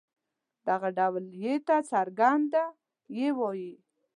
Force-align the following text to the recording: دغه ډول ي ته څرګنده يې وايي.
دغه 0.67 0.89
ډول 0.97 1.25
ي 1.43 1.51
ته 1.67 1.75
څرګنده 1.91 2.63
يې 3.17 3.27
وايي. 3.39 3.73